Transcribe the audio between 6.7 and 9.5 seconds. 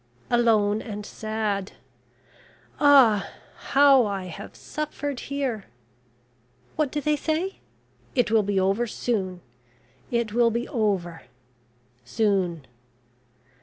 What do they say? It will be over soon,